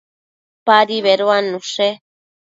Padi 0.65 0.97
beduannushe 1.05 1.87